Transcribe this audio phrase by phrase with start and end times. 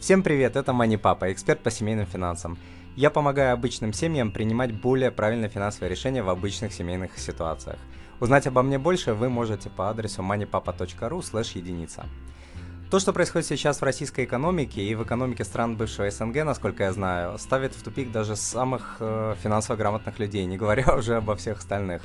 [0.00, 2.56] Всем привет, это Мани Папа, эксперт по семейным финансам.
[2.96, 7.78] Я помогаю обычным семьям принимать более правильные финансовые решения в обычных семейных ситуациях.
[8.18, 12.06] Узнать обо мне больше вы можете по адресу moneypapa.ru слэш единица.
[12.90, 16.92] То, что происходит сейчас в российской экономике и в экономике стран бывшего СНГ, насколько я
[16.94, 21.58] знаю, ставит в тупик даже самых э, финансово грамотных людей, не говоря уже обо всех
[21.58, 22.00] остальных.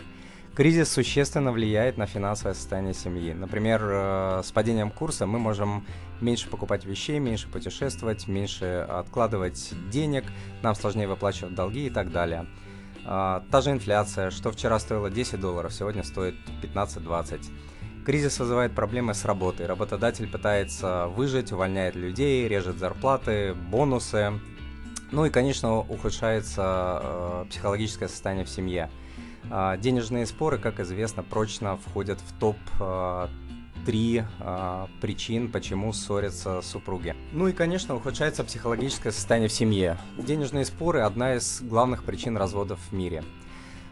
[0.55, 3.33] Кризис существенно влияет на финансовое состояние семьи.
[3.33, 5.85] Например, э, с падением курса мы можем
[6.21, 10.23] меньше покупать вещей, меньше путешествовать, меньше откладывать денег,
[10.61, 12.45] нам сложнее выплачивать долги и так далее.
[13.05, 17.41] А, та же инфляция, что вчера стоило 10 долларов, сегодня стоит 15-20.
[18.05, 19.65] Кризис вызывает проблемы с работой.
[19.65, 24.39] Работодатель пытается выжить, увольняет людей, режет зарплаты, бонусы.
[25.11, 28.89] Ну и, конечно, ухудшается э, психологическое состояние в семье.
[29.51, 33.29] А, денежные споры, как известно, прочно входят в топ а,
[33.85, 37.15] три а, причин, почему ссорятся супруги.
[37.31, 39.97] Ну и, конечно, ухудшается психологическое состояние в семье.
[40.17, 43.23] Денежные споры– одна из главных причин разводов в мире.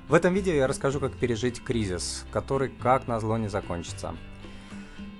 [0.09, 4.15] В этом видео я расскажу, как пережить кризис, который, как назло, не закончится.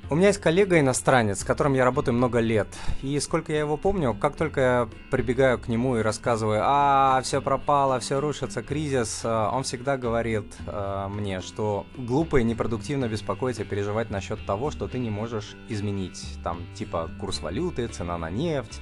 [0.09, 2.67] У меня есть коллега иностранец, с которым я работаю много лет.
[3.01, 7.41] И сколько я его помню, как только я прибегаю к нему и рассказываю, а, все
[7.41, 13.63] пропало, все рушится, кризис, э, он всегда говорит э, мне, что глупо и непродуктивно беспокоиться
[13.63, 16.21] и переживать насчет того, что ты не можешь изменить.
[16.43, 18.81] Там типа курс валюты, цена на нефть,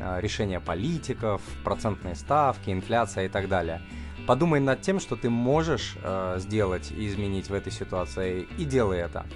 [0.00, 3.82] э, решения политиков, процентные ставки, инфляция и так далее.
[4.26, 8.98] Подумай над тем, что ты можешь э, сделать и изменить в этой ситуации, и делай
[9.00, 9.26] это.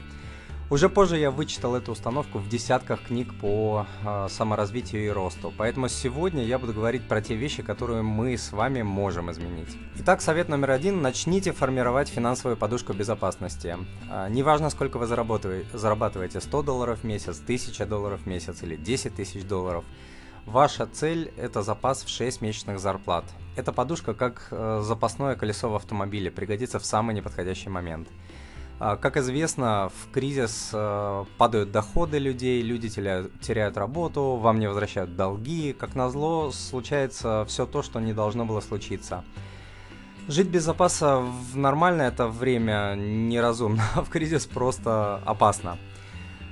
[0.70, 5.88] Уже позже я вычитал эту установку в десятках книг по э, саморазвитию и росту, поэтому
[5.88, 9.74] сегодня я буду говорить про те вещи, которые мы с вами можем изменить.
[10.00, 13.78] Итак, совет номер один– начните формировать финансовую подушку безопасности.
[14.10, 19.14] Э, неважно, сколько вы зарабатываете, 100 долларов в месяц, 1000 долларов в месяц или 10
[19.14, 19.86] тысяч долларов.
[20.44, 23.24] Ваша цель– это запас в 6 месячных зарплат.
[23.56, 28.08] Эта подушка как э, запасное колесо в автомобиле, пригодится в самый неподходящий момент–
[28.96, 35.72] как известно, в кризис э, падают доходы людей, люди теряют работу, вам не возвращают долги.
[35.72, 39.24] Как назло, случается все то, что не должно было случиться.
[40.28, 45.78] Жить без запаса в нормальное это время неразумно, а в кризис просто опасно.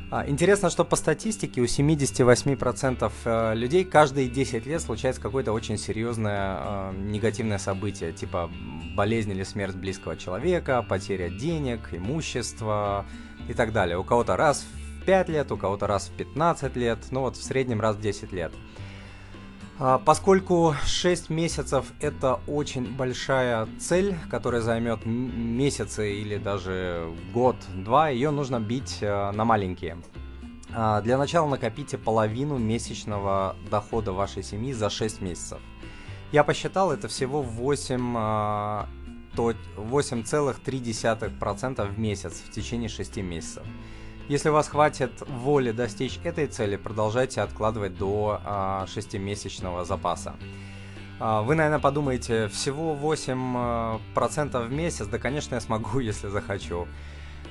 [0.09, 5.77] А, интересно, что по статистике у 78% э, людей каждые 10 лет случается какое-то очень
[5.78, 8.49] серьезное э, негативное событие, типа
[8.94, 13.05] болезнь или смерть близкого человека, потеря денег, имущества
[13.49, 13.99] и так далее.
[13.99, 14.65] У кого-то раз
[15.00, 18.00] в 5 лет, у кого-то раз в 15 лет, ну вот в среднем раз в
[18.00, 18.53] 10 лет.
[19.78, 28.31] А, поскольку 6 месяцев это очень большая цель, которая займет месяцы или даже год-два, ее
[28.31, 29.98] нужно бить э, на маленькие.
[30.75, 35.59] А, для начала накопите половину месячного дохода вашей семьи за 6 месяцев.
[36.32, 38.97] Я посчитал, это всего 8
[39.37, 43.62] 8,3% в месяц в течение 6 месяцев.
[44.28, 50.34] Если у вас хватит воли достичь этой цели, продолжайте откладывать до а, 6-месячного запаса.
[51.20, 56.88] А, вы, наверное, подумаете, всего 8% а, в месяц, да, конечно, я смогу, если захочу.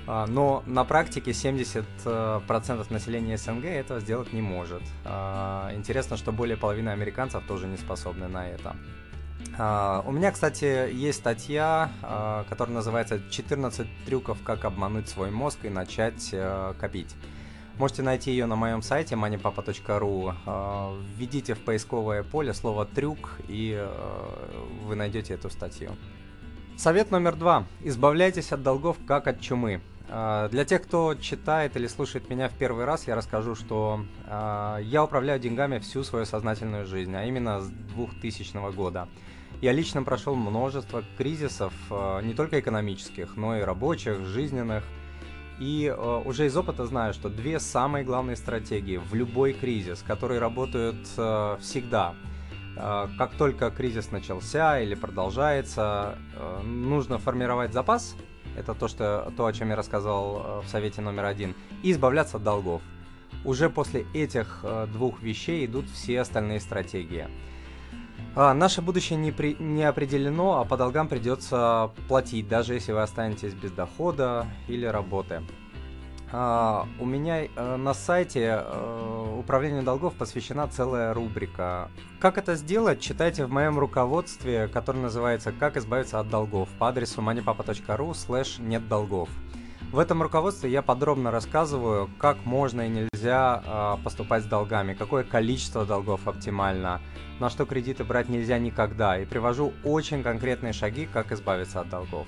[0.05, 4.83] А, но на практике 70% населения СНГ этого сделать не может.
[5.73, 8.75] Интересно, что более половины американцев тоже не способны на это.
[9.57, 15.59] Uh, у меня, кстати, есть статья, uh, которая называется «14 трюков, как обмануть свой мозг
[15.63, 17.15] и начать uh, копить».
[17.77, 20.97] Можете найти ее на моем сайте moneypapa.ru.
[21.17, 23.85] Введите в поисковое поле слово «трюк» и
[24.85, 25.91] вы найдете эту статью.
[26.77, 27.65] Совет номер два.
[27.81, 29.81] Избавляйтесь от долгов как от чумы.
[30.07, 35.39] Для тех, кто читает или слушает меня в первый раз, я расскажу, что я управляю
[35.39, 39.07] деньгами всю свою сознательную жизнь, а именно с 2000 года.
[39.61, 44.83] Я лично прошел множество кризисов, э, не только экономических, но и рабочих, жизненных.
[45.59, 45.91] И
[46.25, 52.13] уже из опыта знаю, что две самые главные стратегии в любой кризис, которые работают всегда.
[52.75, 56.17] Как только кризис начался или продолжается,
[56.65, 58.17] нужно формировать запас.
[58.57, 61.55] Это то, что, то, о чем я рассказал в совете номер один.
[61.83, 62.81] И избавляться от долгов.
[63.43, 64.63] Уже после этих
[64.93, 67.27] двух вещей идут все остальные стратегии.
[68.37, 73.01] А, наше будущее не, при, не определено, а по долгам придется платить, даже если вы
[73.01, 75.41] останетесь без дохода или работы.
[76.33, 78.61] А, у меня а, на сайте
[79.39, 81.89] управлению долгов посвящена целая рубрика.
[82.19, 87.21] Как это сделать, читайте в моем руководстве, которое называется «Как избавиться от долгов» по адресу
[87.21, 89.29] moneypapa.ru слэш нет долгов.
[89.91, 95.23] В этом руководстве я подробно рассказываю, как можно и нельзя э, поступать с долгами, какое
[95.23, 97.01] количество долгов оптимально,
[97.39, 102.27] на что кредиты брать нельзя никогда, и привожу очень конкретные шаги, как избавиться от долгов.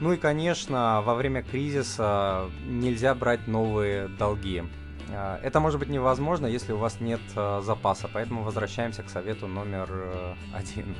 [0.00, 4.62] Ну и, конечно, во время кризиса нельзя брать новые долги.
[5.10, 9.46] А, это может быть невозможно, если у вас нет а, запаса, поэтому возвращаемся к совету
[9.46, 10.94] номер э, один.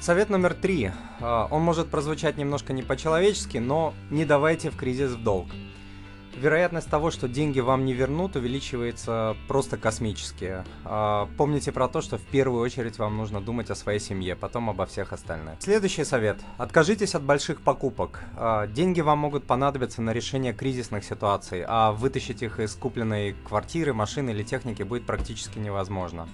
[0.00, 0.90] Совет номер три.
[1.20, 5.48] А, он может прозвучать немножко не по-человечески, но не давайте в кризис в долг
[6.36, 10.64] вероятность того, что деньги вам не вернут, увеличивается просто космически.
[10.84, 14.70] А, помните про то, что в первую очередь вам нужно думать о своей семье, потом
[14.70, 15.54] обо всех остальных.
[15.60, 16.38] Следующий совет.
[16.58, 18.20] Откажитесь от больших покупок.
[18.36, 23.92] А, деньги вам могут понадобиться на решение кризисных ситуаций, а вытащить их из купленной квартиры,
[23.92, 26.28] машины или техники будет практически невозможно.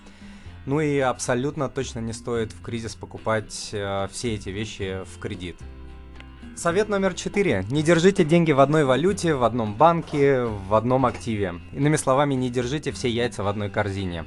[0.67, 5.57] Ну и абсолютно точно не стоит в кризис покупать э, все эти вещи в кредит.
[6.61, 7.65] Совет номер четыре.
[7.71, 11.55] Не держите деньги в одной валюте, в одном банке, в одном активе.
[11.73, 14.27] Иными словами, не держите все яйца в одной корзине.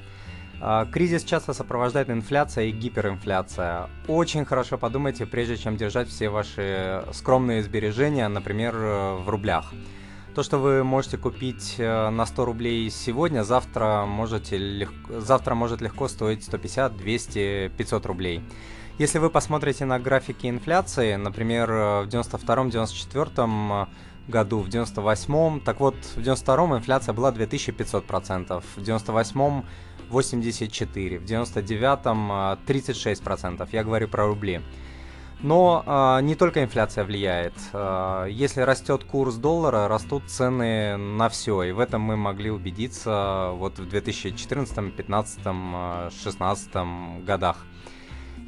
[0.60, 3.88] А, кризис часто сопровождает инфляция и гиперинфляция.
[4.08, 9.72] Очень хорошо подумайте, прежде чем держать все ваши скромные сбережения, например, в рублях.
[10.34, 15.82] То, что вы можете купить э, на 100 рублей сегодня, завтра, можете легко, завтра может
[15.82, 18.42] легко стоить 150, 200, 500 рублей.
[19.00, 23.88] Если вы посмотрите на графики инфляции, например, в 92-94
[24.28, 29.66] году, в 98-м, так вот, в 92-м инфляция была 2500%, в 98-м
[30.12, 32.32] 84%, в 99-м
[32.68, 34.62] 36%, я говорю про рубли.
[35.42, 37.54] Но э, не только инфляция влияет.
[37.74, 41.64] Э, если растет курс доллара, растут цены на все.
[41.64, 47.66] И в этом мы могли убедиться вот в 2014, 2015, 2016 годах.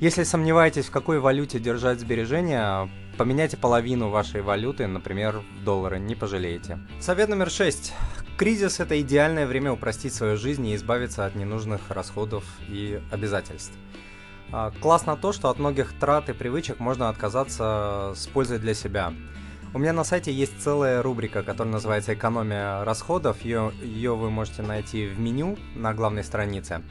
[0.02, 6.16] Если сомневаетесь, в какой валюте держать сбережения, поменяйте половину вашей валюты, например, в доллары, не
[6.16, 6.80] пожалеете.
[7.00, 7.94] Совет номер 6.
[8.38, 13.72] Кризис– это идеальное время упростить свою жизнь и избавиться от ненужных расходов и обязательств.
[14.52, 19.14] А, классно то, что от многих трат и привычек можно отказаться с пользой для себя.
[19.74, 23.42] У меня на сайте есть целая рубрика, которая называется «Экономия расходов».
[23.44, 26.82] Ее, ее вы можете найти в меню на главной странице.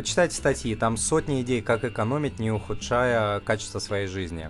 [0.00, 4.48] Почитайте статьи, там сотни идей, как экономить, не ухудшая качество своей жизни.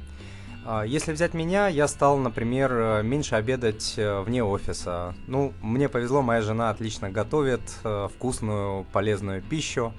[0.64, 5.12] А, если взять меня, я стал, например, меньше обедать э, вне офиса.
[5.26, 9.92] Ну, мне повезло, моя жена отлично готовит э, вкусную, полезную пищу.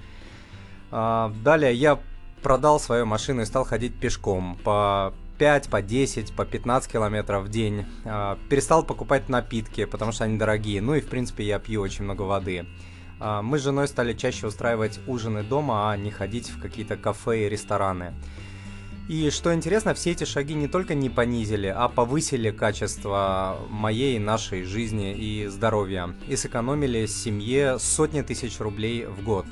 [0.90, 2.00] А, далее я
[2.42, 7.50] продал свою машину и стал ходить пешком по 5, по 10, по 15 километров в
[7.50, 7.86] день.
[8.06, 10.82] А, перестал покупать напитки, потому что они дорогие.
[10.82, 12.66] Ну и, в принципе, я пью очень много воды.
[13.22, 17.46] А, мы с женой стали чаще устраивать ужины дома, а не ходить в какие-то кафе
[17.46, 18.14] и рестораны.
[19.08, 24.64] И что интересно, все эти шаги не только не понизили, а повысили качество моей, нашей
[24.64, 26.16] жизни и здоровья.
[26.28, 29.46] И сэкономили семье сотни тысяч рублей в год.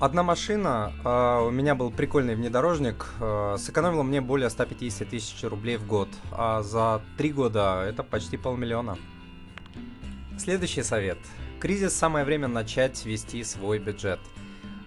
[0.00, 5.76] Одна машина, э, у меня был прикольный внедорожник, э, сэкономила мне более 150 тысяч рублей
[5.76, 6.08] в год.
[6.32, 8.96] А за три года это почти полмиллиона.
[10.38, 11.18] Следующий совет.
[11.60, 14.20] Кризис самое время начать вести свой бюджет.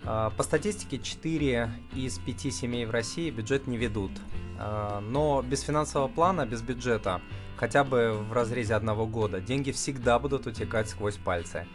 [0.06, 4.12] А, по статистике 4 из 5 семей в России бюджет не ведут.
[4.58, 7.20] А, но без финансового плана, без бюджета,
[7.58, 11.68] хотя бы в разрезе одного года, деньги всегда будут утекать сквозь пальцы.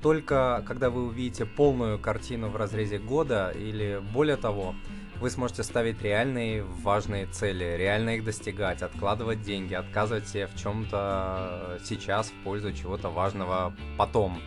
[0.00, 4.76] Только когда вы увидите полную картину в разрезе года или более того,
[5.20, 11.78] вы сможете ставить реальные важные цели, реально их достигать, откладывать деньги, отказывать себе в чем-то
[11.84, 14.40] сейчас в пользу чего-то важного потом.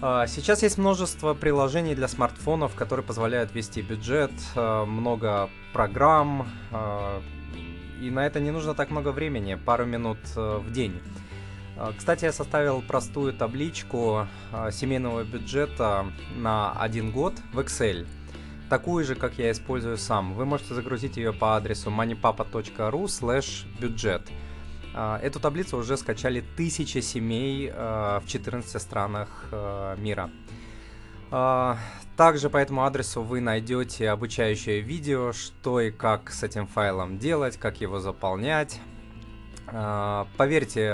[0.00, 7.20] А, сейчас есть множество приложений для смартфонов, которые позволяют вести бюджет, а, много программ, а,
[8.00, 11.00] и на это не нужно так много времени, пару минут в день.
[11.96, 14.26] Кстати, я составил простую табличку
[14.70, 16.06] семейного бюджета
[16.36, 18.06] на один год в Excel–
[18.68, 20.34] такую же, как я использую сам.
[20.34, 24.22] Вы можете загрузить ее по адресу moneypapa.ru slash бюджет.
[24.94, 30.30] А, эту таблицу уже скачали тысячи семей а, в 14 странах а, мира.
[32.16, 37.58] Также по этому адресу вы найдете обучающее видео, что и как с этим файлом делать,
[37.58, 38.80] как его заполнять,
[40.36, 40.90] поверьте,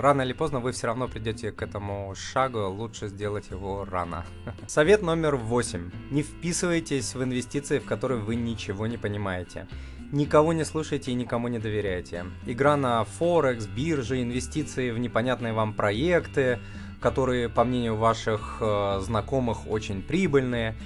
[0.00, 4.24] рано или поздно вы все равно придете к этому шагу, лучше сделать его рано.
[4.66, 5.90] Совет номер восемь.
[6.10, 9.66] Не вписывайтесь в инвестиции, в которые вы ничего не понимаете.
[10.12, 12.24] Никого не слушайте и никому не доверяйте.
[12.46, 16.60] Игра на Форекс, биржи, инвестиции в непонятные вам проекты,
[17.00, 20.76] которые, по мнению ваших э, знакомых, очень прибыльные–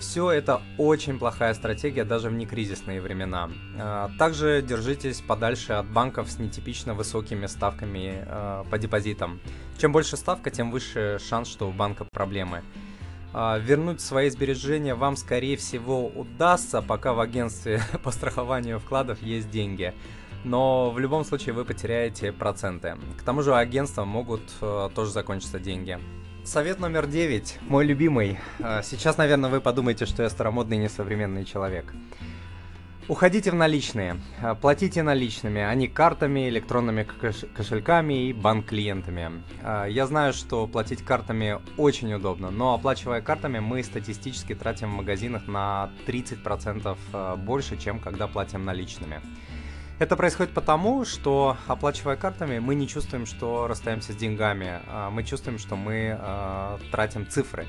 [0.00, 3.50] Все это очень плохая стратегия даже в некризисные времена.
[3.78, 9.40] А, также держитесь подальше от банков с нетипично высокими ставками а, по депозитам.
[9.76, 12.62] Чем больше ставка, тем выше шанс, что у банка проблемы.
[13.34, 19.50] А, вернуть свои сбережения вам, скорее всего, удастся, пока в агентстве по страхованию вкладов есть
[19.50, 19.92] деньги.
[20.44, 22.96] Но в любом случае вы потеряете проценты.
[23.18, 24.40] К тому же агентства могут
[24.94, 25.98] тоже закончиться деньги.
[26.44, 28.38] Совет номер девять, мой любимый.
[28.60, 31.92] А, сейчас, наверное, вы подумаете, что я старомодный несовременный человек.
[33.08, 34.16] Уходите в наличные.
[34.40, 37.06] А, платите наличными, а не картами, электронными
[37.54, 39.42] кошельками и банк-клиентами.
[39.62, 44.94] А, я знаю, что платить картами очень удобно, но оплачивая картами мы статистически тратим в
[44.94, 49.20] магазинах на 30% больше, чем когда платим наличными.
[50.00, 55.24] Это происходит потому, что оплачивая картами, мы не чувствуем, что расстаемся с деньгами, а мы
[55.24, 57.66] чувствуем, что мы э, тратим цифры.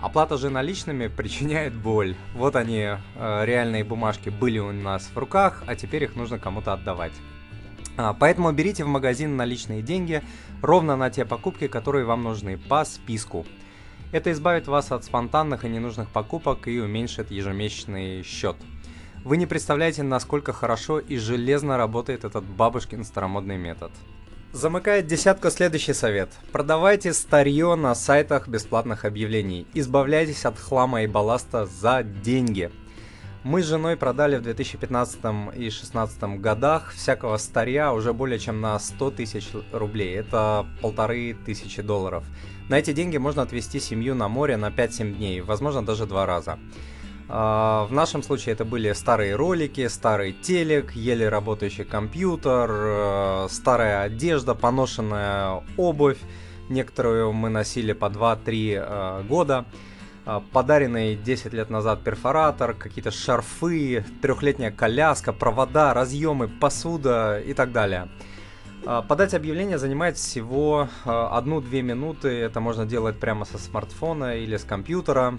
[0.00, 2.16] Оплата же наличными причиняет боль.
[2.32, 2.96] Вот они, э,
[3.44, 7.12] реальные бумажки, были у нас в руках, а теперь их нужно кому-то отдавать.
[8.18, 10.22] Поэтому берите в магазин наличные деньги
[10.62, 13.44] ровно на те покупки, которые вам нужны, по списку.
[14.10, 18.56] Это избавит вас от спонтанных и ненужных покупок и уменьшит ежемесячный счет–
[19.24, 23.92] вы не представляете, насколько хорошо и железно работает этот бабушкин старомодный метод.
[24.52, 26.28] Замыкает десятку следующий совет.
[26.50, 29.66] Продавайте старье на сайтах бесплатных объявлений.
[29.74, 32.70] Избавляйтесь от хлама и балласта за деньги.
[33.44, 35.16] Мы с женой продали в 2015
[35.54, 40.16] и 2016 годах всякого старья уже более чем на 100 тысяч рублей.
[40.16, 42.24] Это полторы тысячи долларов.
[42.68, 46.58] На эти деньги можно отвезти семью на море на 5-7 дней, возможно даже два раза.
[47.34, 54.02] А, в нашем случае это были старые ролики, старый телек, еле работающий компьютер, э, старая
[54.02, 56.18] одежда, поношенная обувь.
[56.68, 59.64] Некоторую мы носили по 2-3 э, года.
[60.26, 67.72] А, подаренный 10 лет назад перфоратор, какие-то шарфы, трехлетняя коляска, провода, разъемы, посуда и так
[67.72, 68.10] далее.
[68.84, 72.28] А, подать объявление занимает всего 1-2 минуты.
[72.28, 75.38] Это можно делать прямо со смартфона или с компьютера.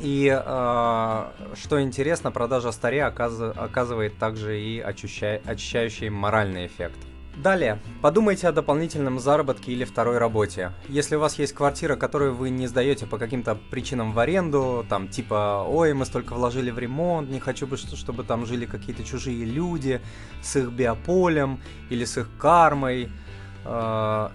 [0.00, 1.24] И э,
[1.54, 6.98] что интересно, продажа старе оказ- оказывает также и очища- очищающий моральный эффект.
[7.36, 10.70] Далее, подумайте о дополнительном заработке или второй работе.
[10.88, 15.08] Если у вас есть квартира, которую вы не сдаете по каким-то причинам в аренду, там
[15.08, 19.44] типа, ой, мы столько вложили в ремонт, не хочу бы, чтобы там жили какие-то чужие
[19.44, 20.00] люди
[20.42, 21.60] с их биополем
[21.90, 23.10] или с их кармой,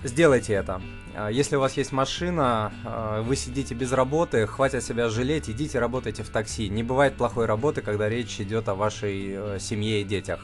[0.03, 0.81] сделайте это.
[1.15, 5.79] А, если у вас есть машина, а, вы сидите без работы, хватит себя жалеть, идите
[5.79, 6.69] работайте в такси.
[6.69, 10.39] Не бывает плохой работы, когда речь идет о вашей э, семье и детях.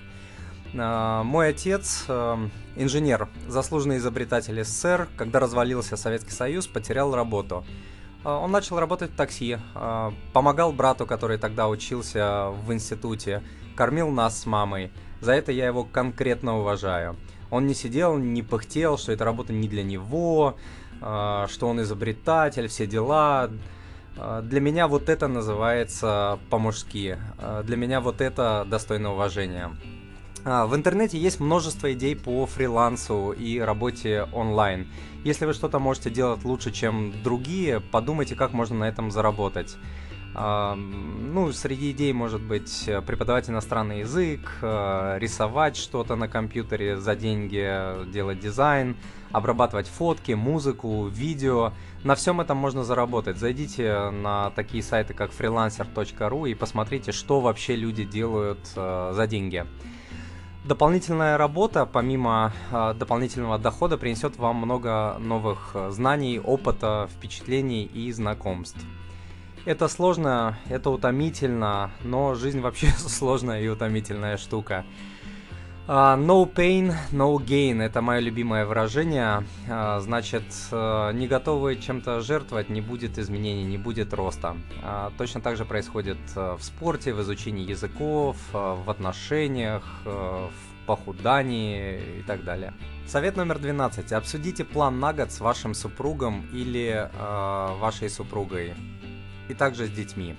[0.74, 7.66] Мой отец, э, инженер, заслуженный изобретатель СССР, когда развалился Советский Союз, потерял работу.
[8.26, 9.60] Он начал работать в такси,
[10.34, 13.44] помогал брату, который тогда учился в институте,
[13.76, 14.92] кормил нас с мамой.
[15.22, 17.16] За это я его конкретно уважаю.
[17.50, 20.58] Он не сидел, не пыхтел, что эта работа не для него,
[21.02, 23.50] а, что он изобретатель, все дела.
[24.18, 27.18] А, для меня вот это называется по-мужски.
[27.38, 29.72] А, для меня вот это достойно уважения.
[30.44, 34.88] В интернете есть множество идей по фрилансу и работе онлайн.
[35.24, 39.76] Если вы что-то можете делать лучше, чем другие, подумайте, как можно на этом заработать.
[40.36, 47.16] Ну, среди идей может быть э, преподавать иностранный язык, э, рисовать что-то на компьютере за
[47.16, 48.98] деньги, делать дизайн,
[49.32, 51.72] обрабатывать фотки, музыку, видео.
[52.04, 53.38] На всем этом можно заработать.
[53.38, 59.66] Зайдите на такие сайты, как freelancer.ru и посмотрите, что вообще люди делают э, за деньги.
[60.66, 68.84] Дополнительная работа, помимо дополнительного дохода, принесет вам много новых знаний, опыта, впечатлений и знакомств.
[69.66, 74.86] Это сложно, это утомительно, но жизнь вообще сложная и утомительная штука.
[75.88, 79.44] Uh, no pain, no gain– это мое любимое выражение.
[79.68, 84.56] Uh, значит, uh, не готовы чем-то жертвовать, не будет изменений, не будет роста.
[85.18, 90.52] Точно так же происходит в спорте, в изучении языков, в отношениях, в
[90.86, 92.74] похудании и так далее.
[93.08, 94.12] Совет номер 12.
[94.12, 97.10] Обсудите план на год с вашим супругом или
[97.80, 98.74] вашей супругой
[99.50, 100.36] и также с детьми.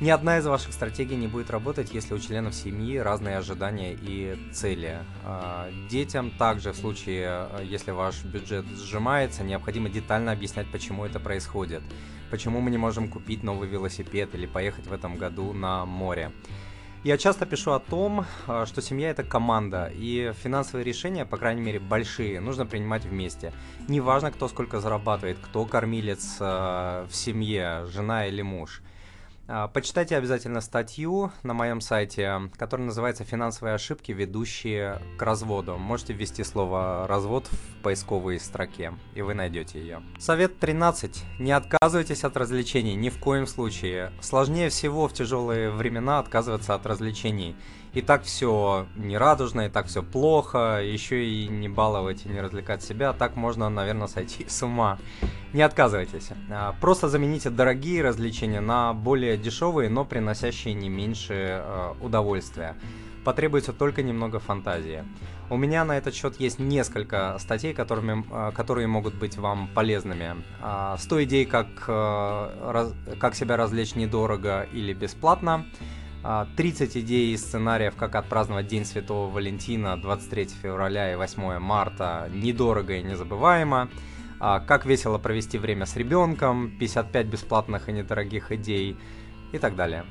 [0.00, 4.36] Ни одна из ваших стратегий не будет работать, если у членов семьи разные ожидания и
[4.52, 4.98] цели.
[5.24, 11.20] А, детям также в случае, а, если ваш бюджет сжимается, необходимо детально объяснять, почему это
[11.20, 11.82] происходит.
[12.30, 16.32] Почему мы не можем купить новый велосипед или поехать в этом году на море.
[17.04, 21.60] Я часто пишу о том, а, что семья это команда, и финансовые решения, по крайней
[21.60, 23.52] мере большие, нужно принимать вместе.
[23.88, 28.80] Неважно, кто сколько зарабатывает, кто кормилец в семье, жена или муж.
[29.46, 35.76] А, почитайте обязательно статью на моем сайте, которая называется «Финансовые ошибки, ведущие к разводу».
[35.76, 40.02] Можете ввести слово «развод» в поисковой строке, и вы найдете ее.
[40.18, 41.24] Совет 13.
[41.38, 44.12] Не отказывайтесь от развлечений, ни в коем случае.
[44.22, 47.54] Сложнее всего в тяжелые времена отказываться от развлечений.
[47.92, 52.82] И так все нерадужно, и так все плохо, еще и не баловать и не развлекать
[52.82, 54.98] себя, так можно, наверное, сойти с ума.
[55.54, 56.30] Не отказывайтесь.
[56.50, 62.74] А, просто замените дорогие развлечения на более дешевые, но приносящие не меньше а, удовольствия.
[63.24, 65.04] Потребуется только немного фантазии.
[65.50, 70.34] У меня на этот счет есть несколько статей, которыми, а, которые могут быть вам полезными.
[70.98, 75.66] 100 идей, как, как себя развлечь недорого или бесплатно.
[76.56, 82.94] 30 идей и сценариев, как отпраздновать День Святого Валентина 23 февраля и 8 марта недорого
[82.94, 83.88] и незабываемо.
[84.46, 88.94] А, как весело провести время с ребенком, 55 бесплатных и недорогих идей
[89.52, 90.04] и так далее.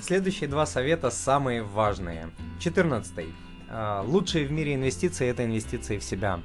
[0.00, 2.30] Следующие два совета самые важные.
[2.60, 3.26] 14.
[3.68, 6.38] А, лучшие в мире инвестиции– это инвестиции в себя.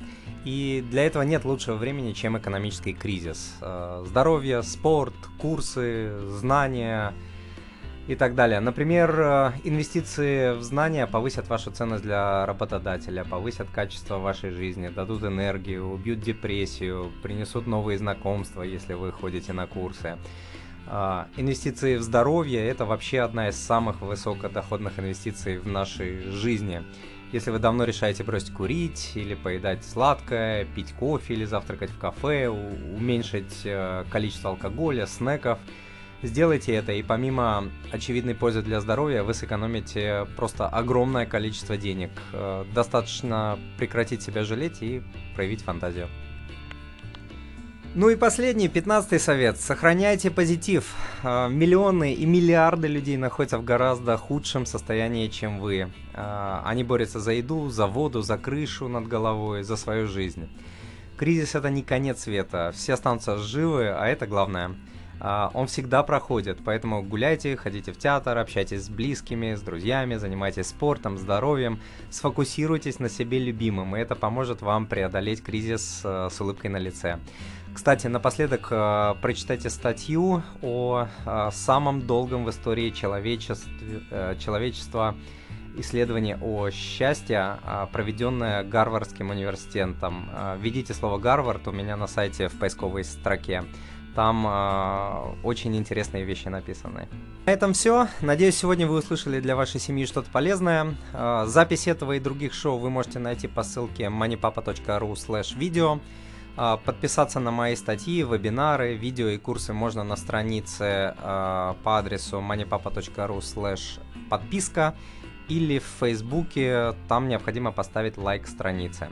[0.44, 3.58] И для этого нет лучшего времени, чем экономический кризис.
[3.62, 7.14] А, здоровье, спорт, курсы, знания–
[8.10, 8.60] и так далее.
[8.60, 15.24] Например, э, инвестиции в знания повысят вашу ценность для работодателя, повысят качество вашей жизни, дадут
[15.24, 20.18] энергию, убьют депрессию, принесут новые знакомства, если вы ходите на курсы.
[20.88, 26.82] А, инвестиции в здоровье– это вообще одна из самых высокодоходных инвестиций в нашей жизни.
[27.32, 32.48] Если вы давно решаете бросить курить или поедать сладкое, пить кофе или завтракать в кафе,
[32.48, 35.60] уменьшить э, количество алкоголя, снеков–
[36.22, 42.12] Сделайте это, и помимо очевидной пользы для здоровья, вы сэкономите просто огромное количество денег.
[42.34, 45.02] Э, достаточно прекратить себя жалеть и
[45.36, 46.10] проявить фантазию.
[47.96, 49.58] Ну и последний, пятнадцатый совет.
[49.60, 50.94] Сохраняйте позитив.
[51.24, 55.90] Э, миллионы и миллиарды людей находятся в гораздо худшем состоянии, чем вы.
[56.14, 60.50] Э, они борются за еду, за воду, за крышу над головой, за свою жизнь.
[61.16, 62.74] Кризис это не конец света.
[62.76, 64.76] Все останутся живы, а это главное.
[65.20, 70.68] А, он всегда проходит, поэтому гуляйте, ходите в театр, общайтесь с близкими, с друзьями, занимайтесь
[70.68, 71.80] спортом, здоровьем,
[72.10, 77.20] сфокусируйтесь на себе любимым, и это поможет вам преодолеть кризис э, с улыбкой на лице.
[77.74, 85.16] Кстати, напоследок э, прочитайте статью о э, самом долгом в истории человечества, человечества
[85.78, 87.60] исследование о счастье,
[87.94, 90.28] проведенное Гарвардским университетом.
[90.58, 93.64] Введите слово «Гарвард» у меня на сайте в поисковой строке.
[94.16, 97.08] Там э, очень интересные вещи написаны.
[97.46, 98.08] На этом все.
[98.22, 100.96] Надеюсь, сегодня вы услышали для вашей семьи что-то полезное.
[101.14, 106.00] Э, запись этого и других шоу вы можете найти по ссылке moneypapa.ru slash видео.
[106.58, 112.38] Э, подписаться на мои статьи, вебинары, видео и курсы можно на странице э, по адресу
[112.40, 114.96] moneypapa.ru slash подписка
[115.48, 119.10] или в Фейсбуке, там необходимо поставить лайк странице.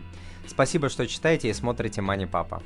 [0.47, 2.62] Спасибо, что читаете и смотрите Money Papa.